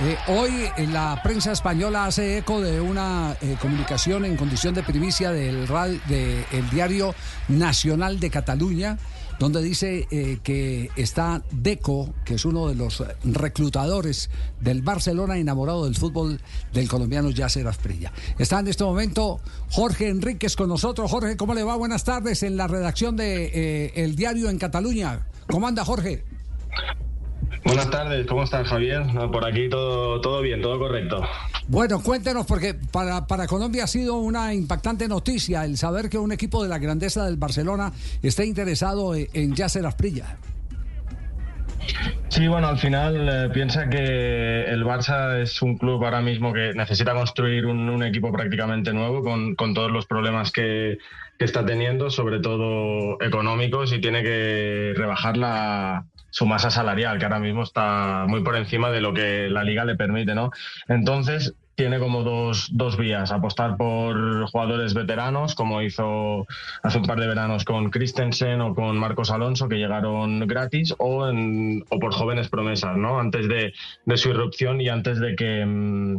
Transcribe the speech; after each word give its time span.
Eh, 0.00 0.16
hoy 0.28 0.52
en 0.76 0.92
la 0.92 1.20
prensa 1.24 1.50
española 1.50 2.06
hace 2.06 2.38
eco 2.38 2.60
de 2.60 2.80
una 2.80 3.36
eh, 3.40 3.56
comunicación 3.60 4.24
en 4.24 4.36
condición 4.36 4.72
de 4.72 4.84
primicia 4.84 5.32
del 5.32 5.66
de, 6.06 6.44
el 6.52 6.70
diario 6.70 7.16
Nacional 7.48 8.20
de 8.20 8.30
Cataluña, 8.30 8.96
donde 9.40 9.60
dice 9.60 10.06
eh, 10.12 10.38
que 10.44 10.90
está 10.94 11.42
Deco, 11.50 12.14
que 12.24 12.34
es 12.34 12.44
uno 12.44 12.68
de 12.68 12.76
los 12.76 13.02
reclutadores 13.24 14.30
del 14.60 14.82
Barcelona 14.82 15.36
enamorado 15.36 15.84
del 15.84 15.96
fútbol 15.96 16.40
del 16.72 16.88
colombiano 16.88 17.30
Yasser 17.30 17.66
Asprilla. 17.66 18.12
Está 18.38 18.60
en 18.60 18.68
este 18.68 18.84
momento 18.84 19.40
Jorge 19.68 20.10
Enríquez 20.10 20.54
con 20.54 20.68
nosotros. 20.68 21.10
Jorge, 21.10 21.36
¿cómo 21.36 21.54
le 21.54 21.64
va? 21.64 21.74
Buenas 21.74 22.04
tardes 22.04 22.44
en 22.44 22.56
la 22.56 22.68
redacción 22.68 23.16
de 23.16 23.86
El 23.96 24.14
Diario 24.14 24.48
en 24.48 24.58
Cataluña. 24.58 25.26
¿Cómo 25.48 25.66
anda 25.66 25.84
Jorge? 25.84 26.22
Buenas 27.68 27.90
tardes, 27.90 28.26
¿cómo 28.26 28.44
estás 28.44 28.66
Javier? 28.66 29.02
por 29.30 29.44
aquí 29.44 29.68
todo, 29.68 30.22
todo 30.22 30.40
bien, 30.40 30.62
todo 30.62 30.78
correcto. 30.78 31.20
Bueno, 31.66 32.02
cuéntenos, 32.02 32.46
porque 32.46 32.72
para, 32.72 33.26
para 33.26 33.46
Colombia 33.46 33.84
ha 33.84 33.86
sido 33.86 34.16
una 34.16 34.54
impactante 34.54 35.06
noticia 35.06 35.66
el 35.66 35.76
saber 35.76 36.08
que 36.08 36.16
un 36.16 36.32
equipo 36.32 36.62
de 36.62 36.70
la 36.70 36.78
grandeza 36.78 37.26
del 37.26 37.36
Barcelona 37.36 37.92
está 38.22 38.42
interesado 38.42 39.14
en, 39.14 39.54
Yasser 39.54 39.84
Asprilla. 39.84 40.38
Sí, 42.28 42.46
bueno, 42.46 42.68
al 42.68 42.78
final 42.78 43.28
eh, 43.28 43.48
piensa 43.52 43.88
que 43.88 44.64
el 44.64 44.84
Barça 44.84 45.40
es 45.40 45.60
un 45.62 45.78
club 45.78 46.04
ahora 46.04 46.20
mismo 46.20 46.52
que 46.52 46.72
necesita 46.74 47.14
construir 47.14 47.66
un, 47.66 48.02
equipo 48.02 48.30
prácticamente 48.30 48.92
nuevo 48.92 49.22
con, 49.22 49.74
todos 49.74 49.90
los 49.90 50.06
problemas 50.06 50.52
que, 50.52 50.98
que, 51.38 51.44
está 51.44 51.64
teniendo, 51.64 52.10
sobre 52.10 52.38
todo 52.40 53.20
económicos, 53.20 53.92
y 53.92 54.00
tiene 54.00 54.22
que 54.22 54.92
rebajar 54.96 55.36
la, 55.36 56.04
su 56.30 56.46
masa 56.46 56.70
salarial, 56.70 57.18
que 57.18 57.24
ahora 57.24 57.40
mismo 57.40 57.62
está 57.62 58.26
muy 58.28 58.42
por 58.42 58.56
encima 58.56 58.90
de 58.90 59.00
lo 59.00 59.12
que 59.14 59.48
la 59.48 59.64
liga 59.64 59.84
le 59.84 59.96
permite, 59.96 60.34
¿no? 60.34 60.50
Entonces, 60.86 61.54
tiene 61.78 62.00
como 62.00 62.24
dos, 62.24 62.70
dos 62.72 62.96
vías, 62.96 63.30
apostar 63.30 63.76
por 63.76 64.50
jugadores 64.50 64.94
veteranos, 64.94 65.54
como 65.54 65.80
hizo 65.80 66.44
hace 66.82 66.98
un 66.98 67.04
par 67.04 67.20
de 67.20 67.28
veranos 67.28 67.64
con 67.64 67.90
Christensen 67.90 68.60
o 68.60 68.74
con 68.74 68.98
Marcos 68.98 69.30
Alonso, 69.30 69.68
que 69.68 69.76
llegaron 69.76 70.40
gratis, 70.48 70.92
o, 70.98 71.28
en, 71.28 71.84
o 71.88 72.00
por 72.00 72.12
jóvenes 72.12 72.48
promesas, 72.48 72.96
¿no? 72.96 73.20
Antes 73.20 73.48
de, 73.48 73.72
de 74.06 74.16
su 74.16 74.30
irrupción 74.30 74.80
y 74.80 74.88
antes 74.88 75.20
de 75.20 75.36
que 75.36 75.64
mm, 75.64 76.16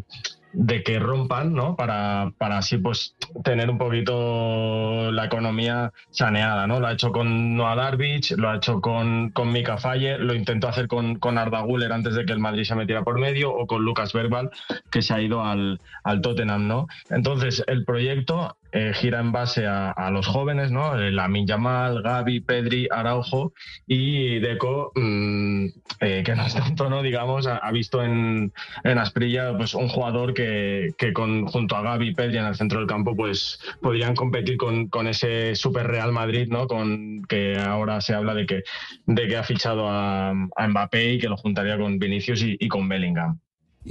de 0.54 0.84
que 0.84 1.00
rompan, 1.00 1.54
¿no? 1.54 1.76
Para, 1.76 2.32
para 2.38 2.58
así 2.58 2.78
pues 2.78 3.16
tener 3.44 3.70
un 3.70 3.78
poquito 3.78 5.12
la 5.12 5.26
economía 5.26 5.94
saneada, 6.10 6.66
¿no? 6.68 6.80
Lo 6.80 6.88
ha 6.88 6.94
hecho 6.94 7.12
con 7.12 7.56
Noah 7.56 7.76
Darvich, 7.76 8.32
lo 8.32 8.50
ha 8.50 8.58
hecho 8.58 8.82
con, 8.82 9.30
con 9.30 9.52
Mika 9.52 9.78
Faye, 9.78 10.18
lo 10.18 10.34
intentó 10.34 10.68
hacer 10.68 10.88
con, 10.88 11.16
con 11.16 11.38
Arda 11.38 11.62
Guller 11.62 11.92
antes 11.92 12.16
de 12.16 12.26
que 12.26 12.34
el 12.34 12.40
Madrid 12.40 12.64
se 12.64 12.76
metiera 12.76 13.04
por 13.04 13.20
medio, 13.20 13.54
o 13.54 13.68
con 13.68 13.84
Lucas 13.84 14.14
Verbal, 14.14 14.50
que 14.92 15.02
se 15.02 15.14
ha 15.14 15.22
ido 15.22 15.44
al, 15.44 15.80
al 16.04 16.22
Tottenham, 16.22 16.68
¿no? 16.68 16.88
Entonces, 17.10 17.64
el 17.68 17.86
proyecto 17.86 18.58
eh, 18.72 18.94
gira 18.94 19.20
en 19.20 19.32
base 19.32 19.66
a, 19.68 20.10
los 20.12 20.28
jóvenes, 20.28 20.72
¿no? 20.72 21.00
Eh, 21.00 21.12
Lamin 21.12 21.48
Yamal, 21.48 22.02
Gaby, 22.02 22.42
Pedri, 22.42 22.88
Araujo 22.92 23.54
y 23.88 24.40
Deco, 24.40 24.92
mm, 24.96 25.66
eh, 26.02 26.24
que 26.24 26.36
no 26.36 26.46
es 26.46 26.54
tanto, 26.54 26.90
¿no? 26.90 27.02
Digamos, 27.02 27.48
ha, 27.48 27.72
visto 27.72 28.04
en, 28.04 28.54
en, 28.84 28.98
Asprilla 28.98 29.56
pues 29.58 29.74
un 29.74 29.88
jugador 29.88 30.34
que, 30.34 30.94
que 30.98 31.14
con, 31.14 31.48
junto 31.48 31.76
a 31.76 31.82
Gaby 31.82 32.10
y 32.10 32.14
Pedri 32.16 32.38
en 32.38 32.46
el 32.46 32.56
centro 32.56 32.80
del 32.80 32.88
campo 32.88 33.16
pues 33.16 33.60
podrían 33.82 34.16
competir 34.16 34.58
con, 34.58 34.88
con 34.88 35.08
ese 35.08 35.56
Super 35.56 35.88
Real 35.88 36.12
Madrid, 36.12 36.48
¿no? 36.50 36.68
Con 36.68 37.24
que 37.28 37.58
ahora 37.58 38.02
se 38.02 38.14
habla 38.14 38.34
de 38.34 38.46
que, 38.46 38.64
de 39.06 39.28
que 39.28 39.38
ha 39.38 39.44
fichado 39.44 39.90
a, 39.90 40.30
a 40.30 40.68
Mbappé 40.68 41.14
y 41.14 41.20
que 41.20 41.30
lo 41.30 41.38
juntaría 41.38 41.78
con 41.78 42.00
Vinicius 42.00 42.44
y 42.44 42.68
con 42.68 42.88
Bellingham. 42.88 43.40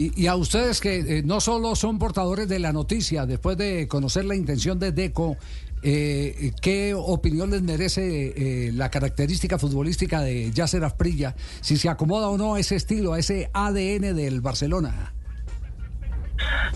Y, 0.01 0.29
a 0.29 0.37
ustedes 0.37 0.81
que 0.81 0.99
eh, 0.99 1.23
no 1.25 1.41
solo 1.41 1.75
son 1.75 1.99
portadores 1.99 2.47
de 2.47 2.61
la 2.61 2.73
noticia, 2.73 3.27
después 3.27 3.59
de 3.59 3.89
conocer 3.89 4.25
la 4.27 4.37
intención 4.37 4.79
de 4.79 4.93
Deco, 4.93 5.37
eh, 5.83 6.53
¿qué 6.63 6.95
opinión 6.95 7.51
les 7.51 7.63
merece 7.63 8.69
eh, 8.69 8.73
la 8.73 8.93
característica 8.93 9.59
futbolística 9.59 10.21
de 10.21 10.53
Yasser 10.53 10.85
Asprilla? 10.85 11.35
Si 11.63 11.77
se 11.77 11.89
acomoda 11.89 12.29
o 12.29 12.39
no 12.39 12.55
a 12.55 12.61
ese 12.61 12.77
estilo, 12.77 13.13
a 13.13 13.19
ese 13.19 13.51
ADN 13.53 14.15
del 14.15 14.41
Barcelona. 14.41 15.15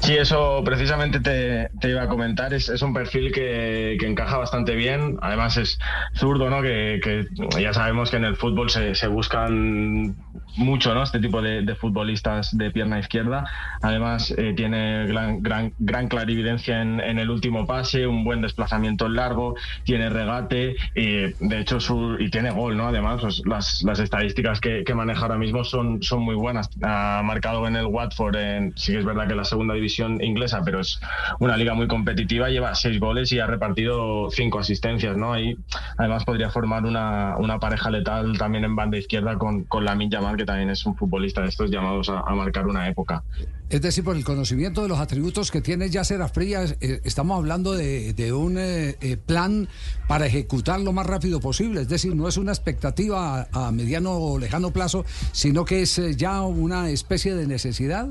Sí, 0.00 0.14
eso 0.16 0.62
precisamente 0.64 1.20
te, 1.20 1.88
iba 1.88 2.02
a 2.02 2.08
comentar. 2.08 2.52
Es, 2.54 2.68
un 2.82 2.94
perfil 2.94 3.32
que, 3.32 3.96
encaja 4.00 4.38
bastante 4.38 4.74
bien. 4.74 5.18
Además 5.20 5.56
es 5.56 5.78
zurdo, 6.14 6.50
¿no? 6.50 6.62
Que, 6.62 7.26
ya 7.60 7.72
sabemos 7.72 8.10
que 8.10 8.16
en 8.16 8.24
el 8.24 8.36
fútbol 8.36 8.70
se, 8.70 9.06
buscan 9.06 10.16
mucho, 10.56 10.94
¿no? 10.94 11.02
Este 11.02 11.20
tipo 11.20 11.42
de, 11.42 11.74
futbolistas 11.74 12.56
de 12.56 12.70
pierna 12.70 12.98
izquierda. 12.98 13.44
Además, 13.80 14.34
eh, 14.36 14.52
tiene 14.56 15.06
gran, 15.06 16.08
clarividencia 16.08 16.82
en, 16.82 17.00
el 17.00 17.30
último 17.30 17.66
pase, 17.66 18.06
un 18.06 18.24
buen 18.24 18.42
desplazamiento 18.42 19.06
en 19.06 19.16
largo, 19.16 19.54
tiene 19.84 20.10
regate, 20.10 20.76
y 20.94 21.32
de 21.40 21.60
hecho, 21.60 21.80
su, 21.80 22.16
y 22.18 22.30
tiene 22.30 22.50
gol, 22.50 22.76
¿no? 22.76 22.88
Además, 22.88 23.20
pues, 23.20 23.42
las, 23.46 24.00
estadísticas 24.00 24.60
que, 24.60 24.84
maneja 24.94 25.22
ahora 25.22 25.38
mismo 25.38 25.64
son, 25.64 26.00
muy 26.18 26.34
buenas. 26.34 26.68
Ha 26.82 27.22
marcado 27.24 27.66
en 27.66 27.76
el 27.76 27.86
Watford, 27.86 28.36
sí 28.76 28.94
es 28.94 29.04
verdad 29.04 29.26
que 29.26 29.34
la 29.34 29.44
segunda 29.44 29.74
inglesa, 30.20 30.62
pero 30.64 30.80
es 30.80 31.00
una 31.38 31.56
liga 31.56 31.74
muy 31.74 31.88
competitiva, 31.88 32.48
lleva 32.48 32.74
seis 32.74 33.00
goles 33.00 33.32
y 33.32 33.40
ha 33.40 33.46
repartido 33.46 34.30
cinco 34.30 34.58
asistencias, 34.58 35.16
¿no? 35.16 35.32
Ahí, 35.32 35.56
además, 35.96 36.24
podría 36.24 36.50
formar 36.50 36.84
una, 36.84 37.36
una 37.38 37.58
pareja 37.58 37.90
letal 37.90 38.36
también 38.38 38.64
en 38.64 38.76
banda 38.76 38.98
izquierda 38.98 39.36
con, 39.38 39.64
con 39.64 39.84
la 39.84 39.96
Yamal, 40.08 40.36
que 40.36 40.44
también 40.44 40.70
es 40.70 40.84
un 40.86 40.96
futbolista 40.96 41.42
de 41.42 41.48
estos 41.48 41.70
llamados 41.70 42.08
a, 42.08 42.22
marcar 42.34 42.66
una 42.66 42.88
época. 42.88 43.22
Es 43.68 43.80
decir, 43.80 44.04
por 44.04 44.16
el 44.16 44.24
conocimiento 44.24 44.82
de 44.82 44.88
los 44.88 44.98
atributos 44.98 45.50
que 45.50 45.60
tiene 45.60 45.88
Yasser 45.88 46.20
Asprilla, 46.20 46.64
eh, 46.80 47.00
estamos 47.04 47.38
hablando 47.38 47.72
de, 47.72 48.32
un 48.32 48.58
eh, 48.58 48.96
eh, 49.00 49.16
plan 49.16 49.68
para 50.08 50.26
ejecutar 50.26 50.80
lo 50.80 50.92
más 50.92 51.06
rápido 51.06 51.40
posible. 51.40 51.82
Es 51.82 51.88
decir, 51.88 52.14
no 52.14 52.28
es 52.28 52.36
una 52.36 52.52
expectativa 52.52 53.48
a, 53.52 53.68
a 53.68 53.72
mediano 53.72 54.12
o 54.12 54.38
lejano 54.38 54.72
plazo, 54.72 55.04
sino 55.32 55.64
que 55.64 55.82
es 55.82 56.00
ya 56.16 56.42
una 56.42 56.90
especie 56.90 57.34
de 57.34 57.46
necesidad. 57.46 58.08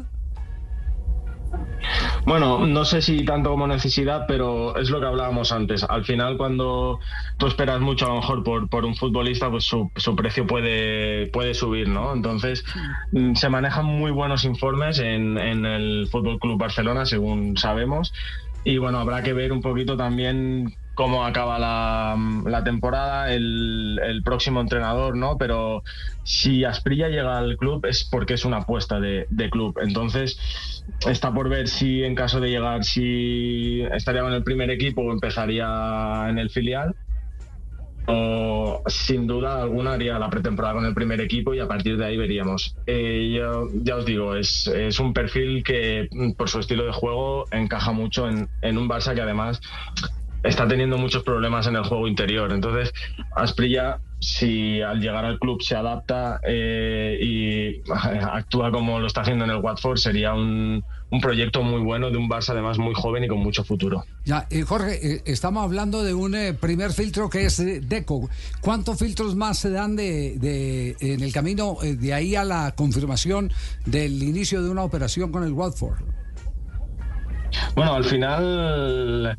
Bueno, 2.26 2.66
no 2.68 2.86
sé 2.86 3.02
si 3.02 3.26
tanto 3.26 3.50
como 3.50 3.66
necesidad, 3.66 4.26
pero 4.28 4.78
es 4.78 4.90
lo 4.90 5.00
que 5.00 5.08
hablábamos 5.08 5.52
antes. 5.52 5.84
Al 5.84 6.06
final, 6.06 6.38
cuando 6.38 7.00
tú 7.38 7.48
esperas 7.48 7.80
mucho 7.80 8.06
a 8.06 8.10
lo 8.10 8.16
mejor 8.16 8.44
por, 8.44 8.70
por 8.70 8.86
un 8.86 8.96
futbolista, 8.96 9.50
pues 9.50 9.64
su, 9.64 9.90
su, 9.96 10.16
precio 10.16 10.46
puede, 10.46 11.28
puede 11.28 11.54
subir, 11.54 11.88
¿no? 11.88 12.14
Entonces, 12.14 12.64
mm, 13.12 13.34
se 13.34 13.50
manejan 13.50 13.86
muy 13.86 14.12
buenos 14.12 14.44
informes 14.46 15.00
en, 15.00 15.38
en 15.38 15.66
el 15.66 16.08
Fútbol 16.12 16.40
Club 16.40 16.60
Barcelona, 16.60 17.06
según 17.06 17.58
sabemos. 17.58 18.14
Y 18.64 18.78
bueno, 18.78 19.00
habrá 19.00 19.24
que 19.24 19.34
ver 19.34 19.52
un 19.52 19.62
poquito 19.62 19.98
también 19.98 20.76
cómo 21.02 21.26
acaba 21.26 21.58
la, 21.58 22.64
temporada, 22.64 23.34
el, 23.34 24.22
próximo 24.24 24.62
entrenador, 24.62 25.18
¿no? 25.18 25.36
Pero 25.36 25.82
si 26.24 26.64
Asprilla 26.64 27.10
llega 27.10 27.40
al 27.40 27.58
club 27.58 27.88
es 27.88 28.04
porque 28.04 28.36
es 28.36 28.46
una 28.46 28.58
apuesta 28.58 29.00
de, 29.00 29.50
club. 29.50 29.80
Entonces, 29.82 30.40
está 31.10 31.34
por 31.34 31.50
ver 31.50 31.70
si 31.70 32.04
en 32.04 32.14
caso 32.14 32.40
de 32.40 32.50
llegar, 32.50 32.84
si 32.84 33.82
estaría 33.92 34.22
en 34.22 34.34
el 34.34 34.44
primer 34.44 34.70
equipo 34.70 35.02
o 35.02 35.12
empezaría 35.12 36.28
en 36.30 36.38
el 36.38 36.52
filial. 36.52 36.94
O 38.06 38.84
sin 38.86 39.26
duda 39.26 39.62
alguna 39.62 39.94
haría 39.94 40.20
la 40.20 40.30
pretemporada 40.30 40.76
con 40.76 40.86
el 40.86 40.94
primer 40.94 41.20
equipo 41.22 41.56
y 41.56 41.60
a 41.60 41.68
partir 41.68 41.98
de 41.98 42.06
ahí 42.06 42.18
veríamos. 42.18 42.76
Eh, 42.86 43.40
ya 43.84 43.96
os 43.96 44.06
digo, 44.06 44.36
es, 44.36 44.68
es, 44.68 45.00
un 45.00 45.14
perfil 45.14 45.64
que 45.64 46.10
por 46.38 46.50
su 46.50 46.60
estilo 46.60 46.86
de 46.86 46.92
juego 46.92 47.46
encaja 47.52 47.92
mucho 47.92 48.28
en 48.28 48.78
un 48.78 48.90
Barça 48.90 49.16
que 49.16 49.22
además 49.22 49.62
está 50.44 50.68
teniendo 50.68 50.98
muchos 50.98 51.24
problemas 51.24 51.68
en 51.68 51.76
el 51.76 51.84
juego 51.84 52.08
interior. 52.08 52.52
Entonces, 52.52 52.94
Asprilla, 53.36 54.00
si 54.20 54.82
al 54.82 55.00
llegar 55.00 55.26
al 55.26 55.40
club 55.40 55.62
se 55.62 55.76
adapta 55.76 56.40
eh, 56.44 57.18
y 57.22 57.92
actúa 57.92 58.72
como 58.72 59.00
lo 59.00 59.08
está 59.08 59.22
haciendo 59.22 59.46
en 59.46 59.52
el 59.52 59.58
Watford, 59.58 59.98
sería 59.98 60.34
un, 60.34 60.84
proyecto 61.22 61.62
muy 61.62 61.82
bueno 61.82 62.10
de 62.10 62.18
un 62.18 62.30
Barça 62.30 62.52
además 62.52 62.78
muy 62.78 62.94
joven 62.94 63.24
y 63.24 63.28
con 63.28 63.40
mucho 63.40 63.64
futuro. 63.64 64.06
Ya, 64.26 64.48
eh, 64.50 64.62
Jorge, 64.62 65.16
eh, 65.16 65.22
estamos 65.26 65.64
hablando 65.64 66.04
de 66.04 66.14
un 66.14 66.36
primer 66.60 66.94
filtro 66.94 67.30
que 67.30 67.46
es 67.46 67.90
Deco. 67.90 68.30
¿Cuántos 68.62 68.98
filtros 68.98 69.36
más 69.36 69.60
se 69.60 69.72
dan 69.72 69.96
de, 69.96 70.38
de 70.38 70.96
en 71.02 71.22
el 71.22 71.34
camino 71.34 71.78
de 71.82 72.14
ahí 72.14 72.36
a 72.36 72.44
la 72.44 72.74
confirmación 72.76 73.52
del 73.86 74.24
inicio 74.24 74.62
de 74.64 74.70
una 74.70 74.84
operación 74.84 75.32
con 75.32 75.44
el 75.44 75.52
Watford? 75.52 76.00
Bueno, 77.76 77.94
al 77.94 78.06
final 78.06 79.38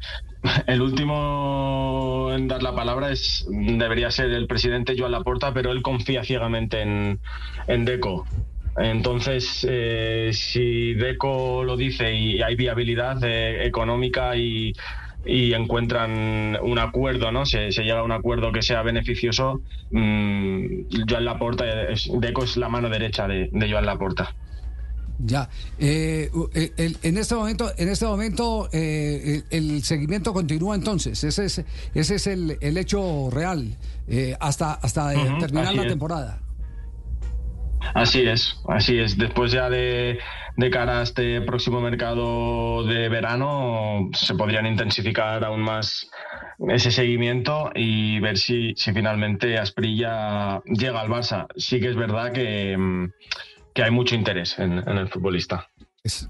el 0.66 0.82
último 0.82 2.30
en 2.32 2.48
dar 2.48 2.62
la 2.62 2.74
palabra 2.74 3.10
es 3.10 3.46
debería 3.48 4.10
ser 4.10 4.30
el 4.30 4.46
presidente 4.46 4.94
Joan 4.98 5.12
Laporta, 5.12 5.52
pero 5.52 5.72
él 5.72 5.82
confía 5.82 6.24
ciegamente 6.24 6.82
en, 6.82 7.84
Deco. 7.84 8.26
Entonces, 8.78 9.66
eh, 9.68 10.30
si 10.32 10.94
Deco 10.94 11.62
lo 11.64 11.76
dice 11.76 12.14
y 12.14 12.42
hay 12.42 12.56
viabilidad 12.56 13.22
eh, 13.22 13.66
económica 13.66 14.36
y, 14.36 14.72
encuentran 15.24 16.58
un 16.62 16.78
acuerdo, 16.80 17.30
¿no? 17.30 17.46
Se, 17.46 17.70
llega 17.70 18.00
a 18.00 18.02
un 18.02 18.10
acuerdo 18.10 18.50
que 18.50 18.62
sea 18.62 18.82
beneficioso, 18.82 19.60
mmm, 19.90 20.86
Joan 21.08 21.24
Laporta, 21.24 21.64
Deco 22.18 22.42
es 22.42 22.56
la 22.56 22.68
mano 22.68 22.88
derecha 22.88 23.28
de, 23.28 23.48
de 23.52 23.70
Joan 23.70 23.86
Laporta. 23.86 24.34
Ya. 25.18 25.48
Eh, 25.78 26.30
eh, 26.54 26.92
en 27.02 27.18
este 27.18 27.34
momento, 27.34 27.70
en 27.76 27.88
este 27.88 28.06
momento 28.06 28.68
eh, 28.72 29.42
el, 29.50 29.82
seguimiento 29.82 30.32
continúa 30.32 30.74
entonces. 30.74 31.22
Ese 31.24 31.44
es, 31.44 31.64
ese 31.94 32.14
es 32.14 32.26
el, 32.26 32.58
el 32.60 32.76
hecho 32.78 33.28
real 33.30 33.76
hasta, 34.40 34.74
hasta 34.74 35.12
terminar 35.38 35.74
la 35.74 35.86
temporada. 35.86 36.40
Así 37.94 38.22
es, 38.22 38.60
así 38.68 38.98
es. 38.98 39.18
Después 39.18 39.52
ya 39.52 39.68
de, 39.68 40.18
de, 40.56 40.70
cara 40.70 41.00
a 41.00 41.02
este 41.02 41.40
próximo 41.42 41.80
mercado 41.80 42.84
de 42.84 43.08
verano 43.08 44.08
se 44.12 44.34
podrían 44.34 44.66
intensificar 44.66 45.44
aún 45.44 45.60
más 45.62 46.08
ese 46.68 46.90
seguimiento 46.90 47.70
y 47.74 48.20
ver 48.20 48.38
si, 48.38 48.72
si 48.76 48.92
finalmente 48.92 49.58
Asprilla 49.58 50.60
llega 50.64 51.00
al 51.00 51.08
Barça. 51.08 51.46
Sí 51.56 51.80
que 51.80 51.90
es 51.90 51.96
verdad 51.96 52.32
que 52.32 52.76
mm, 52.76 53.12
que 53.74 53.82
hay 53.82 53.90
mucho 53.90 54.14
interés 54.14 54.58
en, 54.58 54.72
el 54.72 55.08
futbolista. 55.08 55.68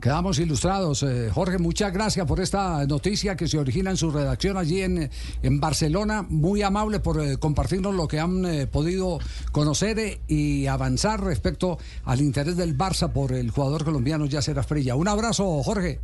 Quedamos 0.03 0.39
ilustrados. 0.39 1.03
Eh, 1.03 1.31
Jorge, 1.33 1.59
muchas 1.59 1.93
gracias 1.95 2.27
por 2.27 2.41
esta 2.41 2.85
noticia 2.87 3.37
que 3.37 3.49
se 3.49 3.59
origina 3.59 3.91
en 3.91 3.97
su 3.97 4.11
redacción 4.11 4.59
allí 4.59 4.83
en, 4.83 5.11
en 5.43 5.61
Barcelona. 5.61 6.27
Muy 6.29 6.61
amable 6.61 7.01
por 7.01 7.21
eh, 7.23 7.39
compartirnos 7.39 7.95
lo 7.95 8.07
que 8.07 8.21
han 8.21 8.45
eh, 8.45 8.67
podido 8.67 9.19
conocer 9.51 10.21
y 10.29 10.67
avanzar 10.67 11.25
respecto 11.25 11.79
al 12.05 12.21
interés 12.21 12.59
del 12.59 12.77
Barça 12.77 13.13
por 13.13 13.33
el 13.33 13.51
jugador 13.51 13.85
colombiano 13.85 14.27
Yacer 14.27 14.59
Asprilla. 14.59 14.95
Un 14.95 15.09
abrazo, 15.09 15.63
Jorge. 15.63 16.01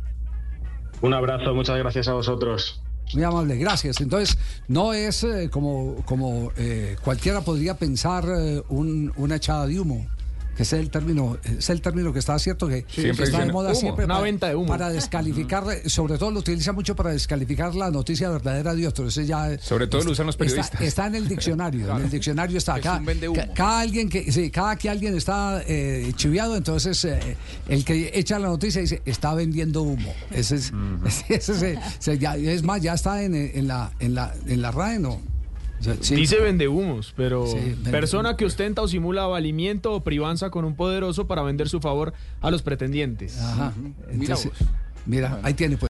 Un 1.01 1.13
abrazo, 1.13 1.53
muchas 1.53 1.77
gracias 1.77 2.07
a 2.07 2.13
vosotros. 2.13 2.81
Muy 3.13 3.23
amable, 3.23 3.55
gracias. 3.57 4.01
Entonces, 4.01 4.37
no 4.67 4.93
es 4.93 5.25
como, 5.51 5.95
como 6.05 6.51
cualquiera 7.03 7.41
podría 7.41 7.75
pensar 7.75 8.25
un, 8.69 9.11
una 9.15 9.37
echada 9.37 9.65
de 9.65 9.79
humo 9.79 10.07
que 10.59 10.63
es 10.63 10.73
el 10.73 10.89
término, 10.89 11.37
es 11.57 11.69
el 11.69 11.81
término 11.81 12.11
que 12.11 12.19
está 12.19 12.37
cierto 12.37 12.67
que, 12.67 12.83
está 12.97 13.45
de 13.45 13.49
moda 13.49 13.73
siempre 13.73 14.03
una 14.03 14.15
para, 14.15 14.25
venta 14.25 14.47
de 14.49 14.55
humo. 14.55 14.67
para 14.67 14.89
descalificar, 14.89 15.63
sobre 15.85 16.17
todo 16.17 16.31
lo 16.31 16.41
utiliza 16.41 16.73
mucho 16.73 16.97
para 16.97 17.11
descalificar 17.11 17.73
la 17.75 17.89
noticia 17.89 18.29
verdadera 18.29 18.75
de 18.75 18.85
otro. 18.85 19.07
ya 19.07 19.57
sobre 19.57 19.87
todo 19.87 20.03
lo 20.03 20.11
usan 20.11 20.25
los 20.25 20.35
periodistas. 20.35 20.81
Está, 20.81 21.07
en 21.07 21.15
el 21.15 21.29
diccionario, 21.29 21.95
en 21.95 22.03
el 22.03 22.09
diccionario 22.09 22.57
está 22.57 22.75
acá. 22.75 23.01
Cada, 23.53 23.79
alguien 23.79 24.09
que 24.09 24.29
sí, 24.33 24.51
cada 24.51 24.75
que 24.75 24.89
alguien 24.89 25.15
está 25.15 25.63
eh, 25.65 26.11
chiviado, 26.17 26.57
entonces 26.57 27.05
eh, 27.05 27.37
el 27.69 27.85
que 27.85 28.11
echa 28.13 28.37
la 28.37 28.49
noticia 28.49 28.81
dice 28.81 29.01
está 29.05 29.33
vendiendo 29.35 29.83
humo. 29.83 30.13
Ese 30.29 30.57
es, 30.57 30.73
ese, 31.29 31.79
es 32.03 32.63
más 32.63 32.81
ya 32.81 32.95
está 32.95 33.23
en, 33.23 33.33
en 33.33 33.65
la 33.65 33.93
en 34.01 34.13
la 34.13 34.35
en 34.45 34.61
la 34.61 34.71
RAE, 34.71 34.99
¿no? 34.99 35.28
Dice 36.09 36.39
vende 36.39 36.67
humos, 36.67 37.13
pero 37.15 37.45
persona 37.89 38.35
que 38.35 38.45
ostenta 38.45 38.81
o 38.81 38.87
simula 38.87 39.27
valimiento 39.27 39.93
o 39.93 40.03
privanza 40.03 40.49
con 40.49 40.65
un 40.65 40.75
poderoso 40.75 41.27
para 41.27 41.41
vender 41.41 41.69
su 41.69 41.79
favor 41.79 42.13
a 42.41 42.51
los 42.51 42.61
pretendientes. 42.61 43.39
Ajá. 43.39 43.73
mira, 45.05 45.39
ahí 45.43 45.53
tiene 45.53 45.77
pues. 45.77 45.87